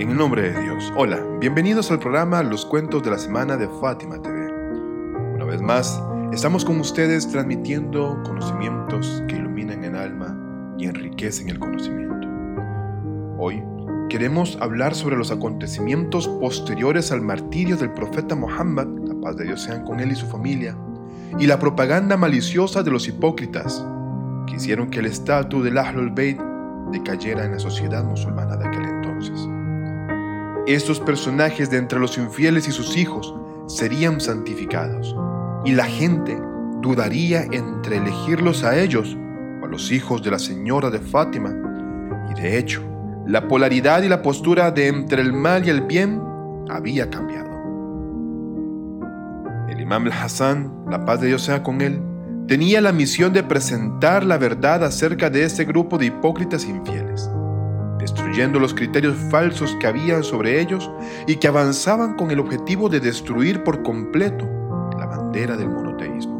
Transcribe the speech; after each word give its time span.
En 0.00 0.08
el 0.08 0.16
nombre 0.16 0.50
de 0.50 0.62
Dios. 0.62 0.90
Hola, 0.96 1.22
bienvenidos 1.40 1.90
al 1.90 1.98
programa 1.98 2.42
Los 2.42 2.64
Cuentos 2.64 3.02
de 3.02 3.10
la 3.10 3.18
Semana 3.18 3.58
de 3.58 3.68
Fátima 3.82 4.22
TV. 4.22 4.50
Una 5.34 5.44
vez 5.44 5.60
más, 5.60 6.02
estamos 6.32 6.64
con 6.64 6.80
ustedes 6.80 7.28
transmitiendo 7.28 8.18
conocimientos 8.24 9.22
que 9.28 9.36
iluminan 9.36 9.84
el 9.84 9.94
alma 9.96 10.74
y 10.78 10.86
enriquecen 10.86 11.50
el 11.50 11.58
conocimiento. 11.58 12.26
Hoy 13.36 13.62
queremos 14.08 14.56
hablar 14.62 14.94
sobre 14.94 15.18
los 15.18 15.30
acontecimientos 15.30 16.26
posteriores 16.28 17.12
al 17.12 17.20
martirio 17.20 17.76
del 17.76 17.92
profeta 17.92 18.34
Muhammad, 18.34 18.86
la 19.04 19.20
paz 19.20 19.36
de 19.36 19.44
Dios 19.44 19.60
sean 19.60 19.84
con 19.84 20.00
él 20.00 20.12
y 20.12 20.16
su 20.16 20.26
familia, 20.26 20.78
y 21.38 21.46
la 21.46 21.58
propaganda 21.58 22.16
maliciosa 22.16 22.82
de 22.82 22.90
los 22.90 23.06
hipócritas 23.06 23.84
que 24.46 24.56
hicieron 24.56 24.88
que 24.88 25.00
el 25.00 25.06
estatus 25.06 25.62
del 25.62 25.76
Ahlul 25.76 26.08
Bayt 26.08 26.40
decayera 26.90 27.44
en 27.44 27.52
la 27.52 27.58
sociedad 27.58 28.02
musulmana 28.02 28.56
de 28.56 28.66
aquel 28.66 28.84
entonces. 28.86 29.49
Estos 30.70 31.00
personajes 31.00 31.68
de 31.68 31.78
entre 31.78 31.98
los 31.98 32.16
infieles 32.16 32.68
y 32.68 32.70
sus 32.70 32.96
hijos 32.96 33.34
serían 33.66 34.20
santificados, 34.20 35.16
y 35.64 35.72
la 35.72 35.82
gente 35.86 36.40
dudaría 36.80 37.42
entre 37.50 37.96
elegirlos 37.96 38.62
a 38.62 38.78
ellos 38.78 39.16
o 39.60 39.64
a 39.64 39.68
los 39.68 39.90
hijos 39.90 40.22
de 40.22 40.30
la 40.30 40.38
señora 40.38 40.88
de 40.88 41.00
Fátima, 41.00 41.52
y 42.30 42.40
de 42.40 42.56
hecho, 42.56 42.84
la 43.26 43.48
polaridad 43.48 44.04
y 44.04 44.08
la 44.08 44.22
postura 44.22 44.70
de 44.70 44.86
entre 44.86 45.22
el 45.22 45.32
mal 45.32 45.66
y 45.66 45.70
el 45.70 45.80
bien 45.80 46.22
había 46.68 47.10
cambiado. 47.10 47.50
El 49.70 49.80
imam 49.80 50.06
al-Hassan, 50.06 50.84
la 50.88 51.04
paz 51.04 51.20
de 51.20 51.26
Dios 51.26 51.42
sea 51.42 51.64
con 51.64 51.80
él, 51.80 52.00
tenía 52.46 52.80
la 52.80 52.92
misión 52.92 53.32
de 53.32 53.42
presentar 53.42 54.24
la 54.24 54.38
verdad 54.38 54.84
acerca 54.84 55.30
de 55.30 55.42
ese 55.42 55.64
grupo 55.64 55.98
de 55.98 56.06
hipócritas 56.06 56.64
infieles, 56.64 57.28
destruyendo 58.30 58.60
los 58.60 58.74
criterios 58.74 59.16
falsos 59.28 59.76
que 59.80 59.88
había 59.88 60.22
sobre 60.22 60.60
ellos 60.60 60.88
y 61.26 61.34
que 61.36 61.48
avanzaban 61.48 62.14
con 62.14 62.30
el 62.30 62.38
objetivo 62.38 62.88
de 62.88 63.00
destruir 63.00 63.64
por 63.64 63.82
completo 63.82 64.48
la 64.96 65.06
bandera 65.06 65.56
del 65.56 65.68
monoteísmo. 65.68 66.38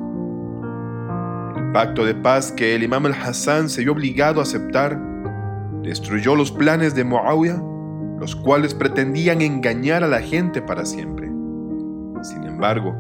El 1.57 1.73
pacto 1.73 2.05
de 2.05 2.15
paz 2.15 2.53
que 2.53 2.77
el 2.77 2.85
imam 2.85 3.07
al-Hassan 3.07 3.69
se 3.69 3.81
vio 3.81 3.91
obligado 3.91 4.39
a 4.39 4.45
aceptar 4.45 4.97
destruyó 5.83 6.37
los 6.37 6.53
planes 6.53 6.95
de 6.95 7.03
Muawiyah, 7.03 7.61
los 8.21 8.37
cuales 8.37 8.73
pretendían 8.73 9.41
engañar 9.41 10.05
a 10.05 10.09
la 10.09 10.21
gente 10.21 10.63
para 10.63 10.87
siempre. 10.87 11.27
Sin 12.23 12.45
embargo, 12.45 12.95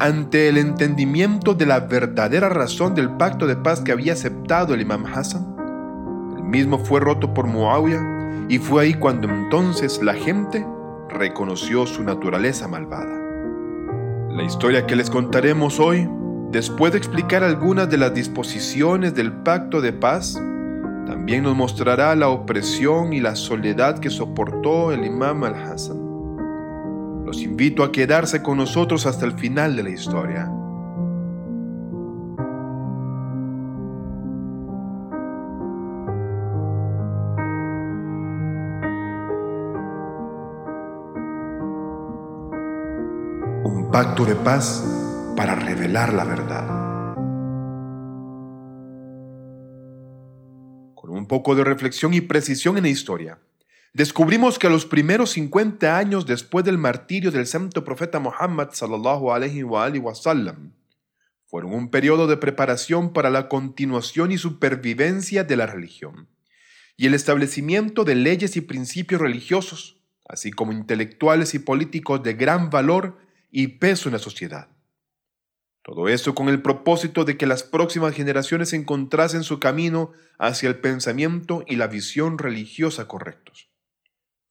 ante 0.00 0.48
el 0.48 0.58
entendimiento 0.58 1.54
de 1.54 1.66
la 1.66 1.78
verdadera 1.78 2.48
razón 2.48 2.96
del 2.96 3.10
pacto 3.10 3.46
de 3.46 3.54
paz 3.54 3.80
que 3.82 3.92
había 3.92 4.14
aceptado 4.14 4.74
el 4.74 4.80
imam 4.80 5.04
Hassan, 5.06 5.46
el 6.38 6.42
mismo 6.42 6.80
fue 6.80 6.98
roto 6.98 7.32
por 7.32 7.46
Muawiyah 7.46 8.21
y 8.48 8.58
fue 8.58 8.84
ahí 8.84 8.94
cuando 8.94 9.28
entonces 9.28 10.02
la 10.02 10.14
gente 10.14 10.66
reconoció 11.08 11.86
su 11.86 12.02
naturaleza 12.02 12.68
malvada. 12.68 13.18
La 14.30 14.42
historia 14.42 14.86
que 14.86 14.96
les 14.96 15.10
contaremos 15.10 15.78
hoy, 15.78 16.08
después 16.50 16.92
de 16.92 16.98
explicar 16.98 17.44
algunas 17.44 17.90
de 17.90 17.98
las 17.98 18.14
disposiciones 18.14 19.14
del 19.14 19.32
pacto 19.32 19.80
de 19.80 19.92
paz, 19.92 20.40
también 21.06 21.42
nos 21.42 21.56
mostrará 21.56 22.14
la 22.14 22.28
opresión 22.28 23.12
y 23.12 23.20
la 23.20 23.36
soledad 23.36 23.98
que 23.98 24.10
soportó 24.10 24.92
el 24.92 25.04
imam 25.04 25.44
al-Hassan. 25.44 26.02
Los 27.26 27.42
invito 27.42 27.82
a 27.82 27.92
quedarse 27.92 28.42
con 28.42 28.58
nosotros 28.58 29.06
hasta 29.06 29.26
el 29.26 29.32
final 29.32 29.76
de 29.76 29.82
la 29.82 29.90
historia. 29.90 30.50
Pacto 43.92 44.24
de 44.24 44.34
paz 44.34 44.82
para 45.36 45.54
revelar 45.54 46.14
la 46.14 46.24
verdad. 46.24 46.66
Con 50.94 51.10
un 51.10 51.26
poco 51.28 51.54
de 51.54 51.62
reflexión 51.62 52.14
y 52.14 52.22
precisión 52.22 52.78
en 52.78 52.84
la 52.84 52.88
historia, 52.88 53.38
descubrimos 53.92 54.58
que 54.58 54.70
los 54.70 54.86
primeros 54.86 55.32
50 55.32 55.98
años 55.98 56.24
después 56.24 56.64
del 56.64 56.78
martirio 56.78 57.30
del 57.30 57.46
santo 57.46 57.84
profeta 57.84 58.18
Muhammad 58.18 58.70
sallallahu 58.72 59.30
alaihi 59.30 59.62
wa 59.62 60.14
sallam 60.14 60.72
fueron 61.44 61.74
un 61.74 61.90
periodo 61.90 62.26
de 62.26 62.38
preparación 62.38 63.12
para 63.12 63.28
la 63.28 63.50
continuación 63.50 64.32
y 64.32 64.38
supervivencia 64.38 65.44
de 65.44 65.56
la 65.56 65.66
religión 65.66 66.28
y 66.96 67.08
el 67.08 67.12
establecimiento 67.12 68.04
de 68.04 68.14
leyes 68.14 68.56
y 68.56 68.62
principios 68.62 69.20
religiosos, 69.20 69.98
así 70.26 70.50
como 70.50 70.72
intelectuales 70.72 71.52
y 71.52 71.58
políticos 71.58 72.22
de 72.22 72.32
gran 72.32 72.70
valor 72.70 73.18
y 73.52 73.68
peso 73.68 74.08
en 74.08 74.14
la 74.14 74.18
sociedad. 74.18 74.68
Todo 75.82 76.08
esto 76.08 76.34
con 76.34 76.48
el 76.48 76.62
propósito 76.62 77.24
de 77.24 77.36
que 77.36 77.46
las 77.46 77.62
próximas 77.62 78.14
generaciones 78.14 78.72
encontrasen 78.72 79.44
su 79.44 79.60
camino 79.60 80.12
hacia 80.38 80.68
el 80.68 80.76
pensamiento 80.76 81.64
y 81.66 81.76
la 81.76 81.86
visión 81.86 82.38
religiosa 82.38 83.06
correctos. 83.06 83.68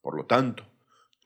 Por 0.00 0.16
lo 0.16 0.26
tanto, 0.26 0.70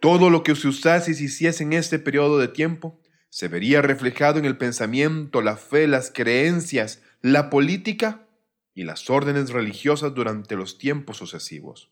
todo 0.00 0.30
lo 0.30 0.42
que 0.42 0.54
se 0.56 0.68
usase 0.68 1.10
y 1.10 1.14
se 1.14 1.24
hiciese 1.24 1.64
en 1.64 1.74
este 1.74 1.98
periodo 1.98 2.38
de 2.38 2.48
tiempo 2.48 3.00
se 3.28 3.48
vería 3.48 3.82
reflejado 3.82 4.38
en 4.38 4.46
el 4.46 4.56
pensamiento, 4.56 5.42
la 5.42 5.56
fe, 5.56 5.86
las 5.86 6.10
creencias, 6.10 7.02
la 7.20 7.50
política 7.50 8.26
y 8.74 8.84
las 8.84 9.10
órdenes 9.10 9.50
religiosas 9.50 10.14
durante 10.14 10.56
los 10.56 10.78
tiempos 10.78 11.18
sucesivos. 11.18 11.90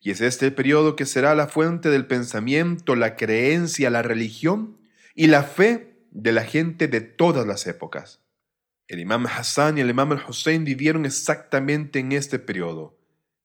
Y 0.00 0.12
es 0.12 0.20
este 0.20 0.50
periodo 0.50 0.96
que 0.96 1.06
será 1.06 1.34
la 1.34 1.48
fuente 1.48 1.90
del 1.90 2.06
pensamiento, 2.06 2.96
la 2.96 3.16
creencia, 3.16 3.90
la 3.90 4.02
religión 4.02 4.77
y 5.18 5.26
la 5.26 5.42
fe 5.42 5.96
de 6.12 6.30
la 6.30 6.44
gente 6.44 6.86
de 6.86 7.00
todas 7.00 7.44
las 7.44 7.66
épocas. 7.66 8.22
El 8.86 9.00
imam 9.00 9.26
Hassan 9.26 9.76
y 9.76 9.80
el 9.80 9.90
imam 9.90 10.12
al-Hussein 10.12 10.62
vivieron 10.62 11.04
exactamente 11.04 11.98
en 11.98 12.12
este 12.12 12.38
periodo 12.38 12.96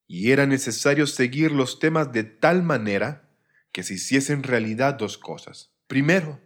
y 0.06 0.29
era 0.29 0.45
necesario 0.45 1.07
seguir 1.07 1.51
los 1.51 1.79
temas 1.79 2.11
de 2.11 2.25
tal 2.25 2.61
manera 2.61 3.28
que 3.72 3.81
se 3.81 3.95
hiciesen 3.95 4.44
realidad 4.44 4.94
dos 4.94 5.17
cosas. 5.17 5.72
Primero, 5.88 6.39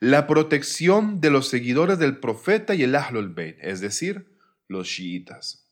la 0.00 0.26
protección 0.26 1.20
de 1.20 1.28
los 1.28 1.48
seguidores 1.48 1.98
del 1.98 2.16
profeta 2.16 2.74
y 2.74 2.82
el 2.82 2.94
Ahlul 2.94 3.28
Bayt, 3.28 3.58
es 3.60 3.82
decir, 3.82 4.38
los 4.68 4.88
chiitas. 4.88 5.68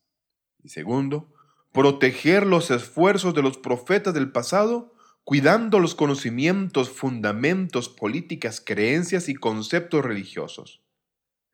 Y 0.63 0.69
segundo, 0.69 1.33
proteger 1.73 2.45
los 2.45 2.71
esfuerzos 2.71 3.33
de 3.33 3.41
los 3.41 3.57
profetas 3.57 4.13
del 4.13 4.31
pasado, 4.31 4.93
cuidando 5.25 5.79
los 5.79 5.95
conocimientos, 5.95 6.91
fundamentos, 6.91 7.89
políticas, 7.89 8.61
creencias 8.65 9.29
y 9.29 9.35
conceptos 9.35 10.05
religiosos. 10.05 10.83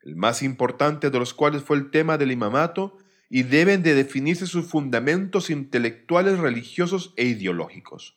El 0.02 0.16
más 0.16 0.42
importante 0.42 1.10
de 1.10 1.18
los 1.18 1.34
cuales 1.34 1.62
fue 1.62 1.76
el 1.76 1.90
tema 1.90 2.16
del 2.16 2.30
imamato 2.30 2.98
y 3.28 3.42
deben 3.42 3.82
de 3.82 3.94
definirse 3.94 4.46
sus 4.46 4.66
fundamentos 4.66 5.50
intelectuales, 5.50 6.38
religiosos 6.38 7.12
e 7.16 7.24
ideológicos. 7.24 8.16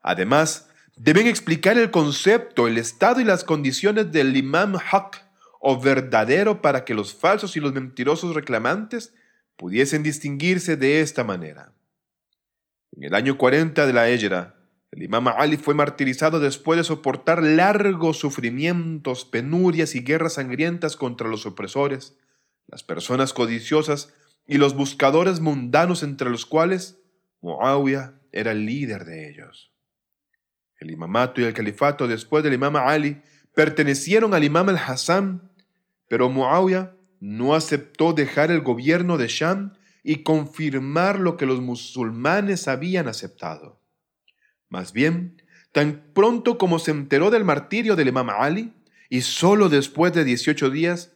Además, 0.00 0.70
deben 0.96 1.26
explicar 1.26 1.76
el 1.76 1.90
concepto, 1.90 2.68
el 2.68 2.78
estado 2.78 3.20
y 3.20 3.24
las 3.24 3.44
condiciones 3.44 4.12
del 4.12 4.36
imam 4.36 4.76
haq 4.76 5.24
o 5.60 5.80
verdadero 5.80 6.62
para 6.62 6.84
que 6.84 6.94
los 6.94 7.14
falsos 7.14 7.56
y 7.56 7.60
los 7.60 7.72
mentirosos 7.72 8.34
reclamantes 8.34 9.12
pudiesen 9.56 10.04
distinguirse 10.04 10.76
de 10.76 11.00
esta 11.00 11.24
manera. 11.24 11.72
En 12.92 13.04
el 13.04 13.14
año 13.14 13.36
40 13.36 13.86
de 13.86 13.92
la 13.92 14.08
Égira, 14.08 14.57
el 14.90 15.02
imam 15.02 15.28
Ali 15.28 15.56
fue 15.56 15.74
martirizado 15.74 16.40
después 16.40 16.78
de 16.78 16.84
soportar 16.84 17.42
largos 17.42 18.18
sufrimientos, 18.18 19.24
penurias 19.24 19.94
y 19.94 20.00
guerras 20.00 20.34
sangrientas 20.34 20.96
contra 20.96 21.28
los 21.28 21.44
opresores, 21.44 22.16
las 22.66 22.82
personas 22.82 23.32
codiciosas 23.32 24.14
y 24.46 24.56
los 24.56 24.74
buscadores 24.74 25.40
mundanos 25.40 26.02
entre 26.02 26.30
los 26.30 26.46
cuales 26.46 26.98
Muawiyah 27.42 28.14
era 28.32 28.52
el 28.52 28.64
líder 28.64 29.04
de 29.04 29.30
ellos. 29.30 29.72
El 30.78 30.90
imamato 30.90 31.40
y 31.40 31.44
el 31.44 31.54
califato 31.54 32.08
después 32.08 32.42
del 32.42 32.54
imam 32.54 32.76
Ali 32.76 33.20
pertenecieron 33.54 34.32
al 34.32 34.44
imam 34.44 34.68
al-Hassan, 34.68 35.50
pero 36.08 36.30
Muawiyah 36.30 36.94
no 37.20 37.54
aceptó 37.54 38.14
dejar 38.14 38.50
el 38.50 38.62
gobierno 38.62 39.18
de 39.18 39.28
Sham 39.28 39.74
y 40.02 40.22
confirmar 40.22 41.18
lo 41.18 41.36
que 41.36 41.44
los 41.44 41.60
musulmanes 41.60 42.68
habían 42.68 43.08
aceptado. 43.08 43.77
Más 44.68 44.92
bien, 44.92 45.42
tan 45.72 46.12
pronto 46.14 46.58
como 46.58 46.78
se 46.78 46.90
enteró 46.90 47.30
del 47.30 47.44
martirio 47.44 47.96
del 47.96 48.08
imam 48.08 48.30
Ali, 48.30 48.72
y 49.08 49.22
solo 49.22 49.68
después 49.68 50.12
de 50.12 50.24
18 50.24 50.70
días, 50.70 51.12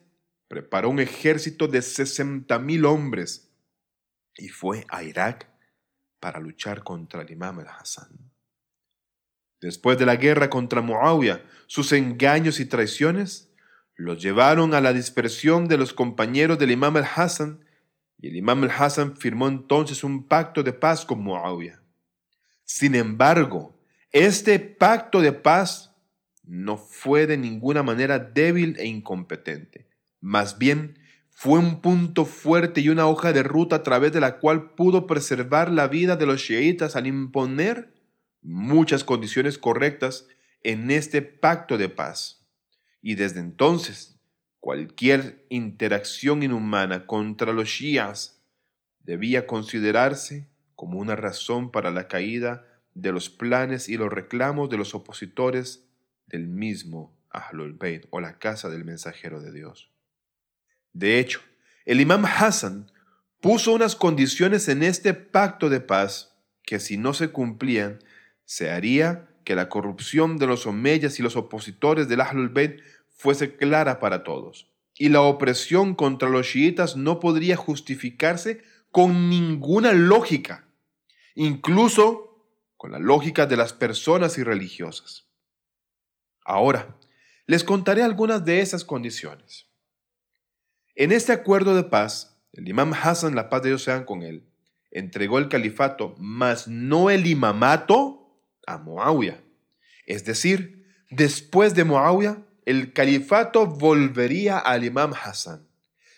preparó 0.48 0.90
un 0.90 1.00
ejército 1.00 1.68
de 1.68 1.80
60.000 1.80 2.86
hombres 2.86 3.50
y 4.36 4.48
fue 4.48 4.84
a 4.88 5.02
Irak 5.02 5.48
para 6.20 6.40
luchar 6.40 6.82
contra 6.82 7.22
el 7.22 7.30
imam 7.30 7.58
al-Hassan. 7.58 8.08
Después 9.60 9.98
de 9.98 10.06
la 10.06 10.16
guerra 10.16 10.50
contra 10.50 10.80
Muawiyah, 10.80 11.42
sus 11.66 11.92
engaños 11.92 12.60
y 12.60 12.66
traiciones 12.66 13.52
los 13.94 14.22
llevaron 14.22 14.74
a 14.74 14.80
la 14.80 14.92
dispersión 14.92 15.68
de 15.68 15.78
los 15.78 15.92
compañeros 15.92 16.58
del 16.58 16.70
imam 16.70 16.96
al-Hassan 16.96 17.64
y 18.18 18.28
el 18.28 18.36
imam 18.36 18.62
al-Hassan 18.64 19.16
firmó 19.16 19.48
entonces 19.48 20.02
un 20.02 20.26
pacto 20.26 20.62
de 20.62 20.72
paz 20.72 21.04
con 21.04 21.20
Muawiyah. 21.22 21.81
Sin 22.74 22.94
embargo, 22.94 23.78
Este 24.12 24.58
pacto 24.58 25.20
de 25.20 25.32
paz 25.32 25.94
no 26.42 26.78
fue 26.78 27.26
de 27.26 27.36
ninguna 27.36 27.82
manera 27.82 28.18
débil 28.18 28.76
e 28.78 28.86
incompetente. 28.86 29.88
Más 30.20 30.58
bien, 30.58 30.98
fue 31.30 31.58
un 31.58 31.82
punto 31.82 32.24
fuerte 32.24 32.80
y 32.80 32.88
una 32.88 33.06
hoja 33.06 33.34
de 33.34 33.42
ruta 33.42 33.76
a 33.76 33.82
través 33.82 34.12
de 34.12 34.20
la 34.20 34.38
cual 34.38 34.70
pudo 34.74 35.06
preservar 35.06 35.70
la 35.70 35.86
vida 35.86 36.16
de 36.16 36.24
los 36.24 36.42
chiitas 36.42 36.96
al 36.96 37.06
imponer 37.06 37.92
muchas 38.40 39.04
condiciones 39.04 39.58
correctas 39.58 40.26
en 40.62 40.90
este 40.90 41.20
pacto 41.20 41.76
de 41.76 41.90
paz. 41.90 42.46
Y 43.02 43.16
desde 43.16 43.40
entonces, 43.40 44.18
cualquier 44.60 45.44
interacción 45.50 46.42
inhumana 46.42 47.06
contra 47.06 47.52
los 47.52 47.68
shias 47.68 48.42
debía 49.00 49.46
considerarse 49.46 50.51
como 50.82 50.98
una 50.98 51.14
razón 51.14 51.70
para 51.70 51.92
la 51.92 52.08
caída 52.08 52.66
de 52.94 53.12
los 53.12 53.30
planes 53.30 53.88
y 53.88 53.96
los 53.96 54.12
reclamos 54.12 54.68
de 54.68 54.76
los 54.76 54.96
opositores 54.96 55.86
del 56.26 56.48
mismo 56.48 57.16
Ahlul 57.30 57.74
Bayt 57.74 58.06
o 58.10 58.18
la 58.18 58.40
casa 58.40 58.68
del 58.68 58.84
mensajero 58.84 59.40
de 59.40 59.52
Dios. 59.52 59.92
De 60.92 61.20
hecho, 61.20 61.40
el 61.84 62.00
imam 62.00 62.24
Hassan 62.24 62.90
puso 63.40 63.72
unas 63.72 63.94
condiciones 63.94 64.68
en 64.68 64.82
este 64.82 65.14
pacto 65.14 65.70
de 65.70 65.78
paz 65.78 66.34
que 66.64 66.80
si 66.80 66.96
no 66.96 67.14
se 67.14 67.28
cumplían, 67.28 68.00
se 68.44 68.72
haría 68.72 69.28
que 69.44 69.54
la 69.54 69.68
corrupción 69.68 70.36
de 70.36 70.48
los 70.48 70.66
omeyas 70.66 71.16
y 71.20 71.22
los 71.22 71.36
opositores 71.36 72.08
del 72.08 72.22
Ahlul 72.22 72.48
Bayt 72.48 72.80
fuese 73.08 73.54
clara 73.54 74.00
para 74.00 74.24
todos, 74.24 74.68
y 74.98 75.10
la 75.10 75.20
opresión 75.20 75.94
contra 75.94 76.28
los 76.28 76.48
chiitas 76.48 76.96
no 76.96 77.20
podría 77.20 77.54
justificarse 77.54 78.64
con 78.90 79.30
ninguna 79.30 79.92
lógica, 79.92 80.66
incluso 81.34 82.46
con 82.76 82.92
la 82.92 82.98
lógica 82.98 83.46
de 83.46 83.56
las 83.56 83.72
personas 83.72 84.38
irreligiosas. 84.38 85.26
Ahora, 86.44 86.96
les 87.46 87.64
contaré 87.64 88.02
algunas 88.02 88.44
de 88.44 88.60
esas 88.60 88.84
condiciones. 88.84 89.68
En 90.94 91.12
este 91.12 91.32
acuerdo 91.32 91.74
de 91.74 91.84
paz, 91.84 92.38
el 92.52 92.68
imam 92.68 92.92
Hassan, 92.92 93.34
la 93.34 93.48
paz 93.48 93.62
de 93.62 93.70
Dios 93.70 93.82
sea 93.84 94.04
con 94.04 94.22
él, 94.22 94.46
entregó 94.90 95.38
el 95.38 95.48
califato, 95.48 96.14
mas 96.18 96.68
no 96.68 97.08
el 97.10 97.26
imamato, 97.26 98.22
a 98.66 98.78
Muawiyah. 98.78 99.42
Es 100.06 100.24
decir, 100.24 100.86
después 101.10 101.74
de 101.74 101.84
Muawiyah, 101.84 102.44
el 102.64 102.92
califato 102.92 103.66
volvería 103.66 104.58
al 104.58 104.84
imam 104.84 105.12
Hassan. 105.12 105.66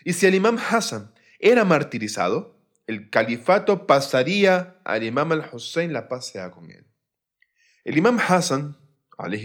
Y 0.05 0.13
si 0.13 0.27
el 0.27 0.35
imam 0.35 0.59
Hassan 0.59 1.13
era 1.39 1.65
martirizado, 1.65 2.54
el 2.87 3.11
califato 3.11 3.87
pasaría 3.87 4.81
al 4.85 5.03
imam 5.05 5.33
al-Hussein, 5.33 5.93
la 5.93 6.09
paz 6.09 6.27
sea 6.27 6.51
con 6.51 6.71
él. 6.71 6.87
El 7.85 7.97
imam 7.97 8.19
Hassan, 8.19 8.77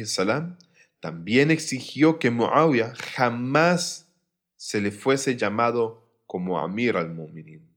salam, 0.05 0.57
también 0.99 1.51
exigió 1.51 2.19
que 2.19 2.31
Muawiyah 2.31 2.93
jamás 3.15 4.13
se 4.57 4.81
le 4.81 4.91
fuese 4.91 5.37
llamado 5.37 6.09
como 6.25 6.59
Amir 6.59 6.97
al-Mu'minin. 6.97 7.73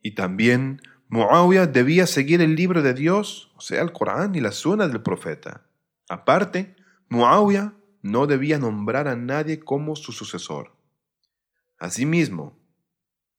Y 0.00 0.14
también 0.14 0.80
Muawiyah 1.08 1.66
debía 1.66 2.06
seguir 2.06 2.40
el 2.40 2.54
libro 2.54 2.82
de 2.82 2.94
Dios, 2.94 3.52
o 3.56 3.60
sea, 3.60 3.82
el 3.82 3.92
Corán 3.92 4.34
y 4.34 4.40
la 4.40 4.52
Sunna 4.52 4.86
del 4.86 5.02
profeta. 5.02 5.66
Aparte, 6.08 6.76
Muawiyah 7.08 7.74
no 8.02 8.26
debía 8.26 8.58
nombrar 8.58 9.08
a 9.08 9.16
nadie 9.16 9.60
como 9.60 9.96
su 9.96 10.12
sucesor. 10.12 10.72
Asimismo, 11.78 12.58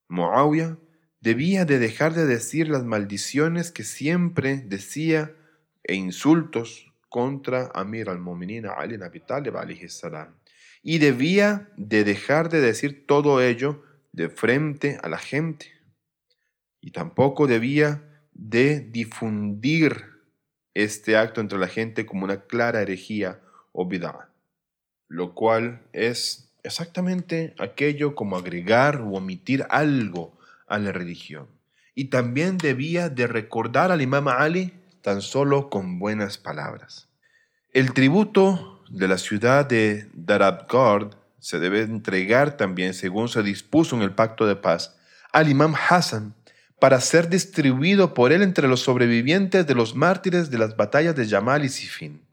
Muawiyah 0.10 0.78
debía 1.24 1.64
de 1.64 1.80
dejar 1.80 2.14
de 2.14 2.26
decir 2.26 2.68
las 2.68 2.84
maldiciones 2.84 3.72
que 3.72 3.86
siempre 3.86 4.58
decía 4.58 5.32
e 5.82 5.96
insultos 5.96 6.92
contra 7.08 7.72
Amir 7.74 8.10
al-Mu'minin 8.10 8.66
Ali 8.66 8.98
Nabi 8.98 9.22
Talib 9.22 9.54
salam 9.88 10.36
y 10.82 10.98
debía 10.98 11.70
de 11.78 12.04
dejar 12.04 12.50
de 12.50 12.60
decir 12.60 13.08
todo 13.08 13.42
ello 13.42 13.84
de 14.12 14.28
frente 14.28 15.00
a 15.02 15.08
la 15.08 15.18
gente. 15.18 15.72
Y 16.82 16.92
tampoco 16.92 17.48
debía 17.48 18.04
de 18.34 18.82
difundir 18.82 20.04
este 20.74 21.16
acto 21.16 21.40
entre 21.40 21.58
la 21.58 21.68
gente 21.68 22.06
como 22.06 22.26
una 22.26 22.42
clara 22.42 22.82
herejía 22.82 23.40
o 23.72 23.88
bid'a, 23.88 24.30
lo 25.08 25.34
cual 25.34 25.84
es 25.94 26.52
exactamente 26.64 27.56
aquello 27.60 28.14
como 28.14 28.36
agregar 28.36 29.00
o 29.00 29.12
omitir 29.12 29.66
algo 29.70 30.38
a 30.74 30.80
la 30.80 30.92
religión. 30.92 31.48
Y 31.94 32.06
también 32.06 32.58
debía 32.58 33.10
de 33.10 33.28
recordar 33.28 33.92
al 33.92 34.02
imam 34.02 34.28
Ali 34.28 34.74
tan 35.02 35.22
solo 35.22 35.70
con 35.70 36.00
buenas 36.00 36.38
palabras. 36.38 37.10
El 37.72 37.94
tributo 37.94 38.84
de 38.90 39.08
la 39.08 39.18
ciudad 39.18 39.66
de 39.68 40.10
Darabgard 40.14 41.16
se 41.40 41.60
debe 41.60 41.82
entregar 41.82 42.58
también, 42.58 42.94
según 42.94 43.30
se 43.30 43.44
dispuso 43.44 43.96
en 43.96 44.02
el 44.02 44.16
pacto 44.16 44.48
de 44.48 44.56
paz, 44.56 44.98
al 45.32 45.50
imam 45.50 45.76
Hassan 45.76 46.34
para 46.80 47.00
ser 47.00 47.30
distribuido 47.30 48.14
por 48.14 48.32
él 48.32 48.42
entre 48.42 48.68
los 48.68 48.82
sobrevivientes 48.82 49.68
de 49.68 49.76
los 49.76 49.96
mártires 49.96 50.50
de 50.50 50.58
las 50.58 50.76
batallas 50.76 51.16
de 51.16 51.28
Yamal 51.28 51.64
y 51.66 51.70
Sifin. 51.70 52.26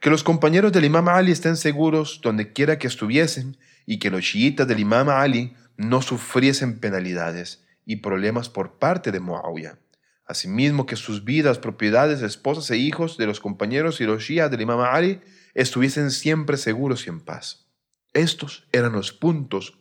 Que 0.00 0.10
los 0.10 0.22
compañeros 0.22 0.72
del 0.72 0.84
imam 0.84 1.08
Ali 1.08 1.32
estén 1.32 1.56
seguros 1.56 2.20
donde 2.22 2.52
quiera 2.52 2.78
que 2.78 2.86
estuviesen 2.86 3.56
y 3.86 3.98
que 3.98 4.10
los 4.10 4.22
chiitas 4.22 4.68
del 4.68 4.80
imam 4.80 5.08
Ali 5.08 5.54
no 5.76 6.02
sufriesen 6.02 6.78
penalidades 6.78 7.64
y 7.84 7.96
problemas 7.96 8.48
por 8.48 8.78
parte 8.78 9.12
de 9.12 9.20
Muawiyah. 9.20 9.78
Asimismo 10.26 10.86
que 10.86 10.96
sus 10.96 11.24
vidas, 11.24 11.58
propiedades, 11.58 12.22
esposas 12.22 12.70
e 12.70 12.78
hijos 12.78 13.18
de 13.18 13.26
los 13.26 13.40
compañeros 13.40 14.00
y 14.00 14.04
los 14.04 14.22
shias 14.22 14.50
del 14.50 14.62
imam 14.62 14.80
Ali 14.80 15.20
estuviesen 15.52 16.10
siempre 16.10 16.56
seguros 16.56 17.06
y 17.06 17.10
en 17.10 17.20
paz. 17.20 17.66
Estos 18.14 18.66
eran 18.72 18.92
los 18.92 19.12
puntos 19.12 19.78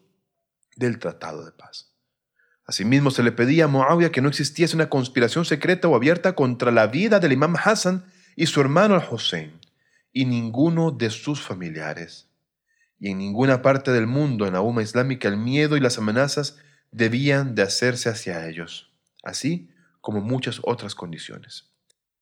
del 0.75 0.99
tratado 0.99 1.45
de 1.45 1.51
paz. 1.51 1.93
Asimismo, 2.65 3.11
se 3.11 3.23
le 3.23 3.31
pedía 3.31 3.65
a 3.65 3.67
Muawiyah 3.67 4.11
que 4.11 4.21
no 4.21 4.29
existiese 4.29 4.75
una 4.75 4.89
conspiración 4.89 5.45
secreta 5.45 5.87
o 5.87 5.95
abierta 5.95 6.33
contra 6.33 6.71
la 6.71 6.87
vida 6.87 7.19
del 7.19 7.33
imam 7.33 7.55
Hassan 7.55 8.05
y 8.35 8.47
su 8.47 8.59
hermano 8.61 8.95
al-Hussein, 8.95 9.59
y 10.11 10.25
ninguno 10.25 10.91
de 10.91 11.09
sus 11.09 11.41
familiares. 11.41 12.29
Y 13.03 13.09
en 13.09 13.17
ninguna 13.17 13.61
parte 13.61 13.91
del 13.91 14.07
mundo 14.07 14.47
en 14.47 14.53
la 14.53 14.61
UMA 14.61 14.81
islámica 14.81 15.27
el 15.27 15.35
miedo 15.35 15.75
y 15.75 15.81
las 15.81 15.97
amenazas 15.97 16.55
debían 16.89 17.53
de 17.53 17.61
hacerse 17.63 18.07
hacia 18.07 18.47
ellos, 18.47 18.93
así 19.23 19.69
como 19.99 20.21
muchas 20.21 20.61
otras 20.63 20.95
condiciones. 20.95 21.69